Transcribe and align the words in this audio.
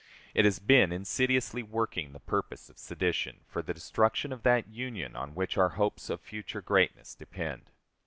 It 0.33 0.45
has 0.45 0.57
been 0.57 0.91
insidiously 0.91 1.61
working 1.61 2.11
the 2.11 2.19
purpose 2.19 2.71
of 2.71 2.79
sedition, 2.79 3.41
for 3.45 3.61
the 3.61 3.71
destruction 3.71 4.33
of 4.33 4.41
that 4.41 4.67
Union 4.67 5.15
on 5.15 5.35
which 5.35 5.59
our 5.59 5.69
hopes 5.77 6.09
of 6.09 6.21
future 6.21 6.63
greatness 6.63 7.13
depend. 7.13 7.69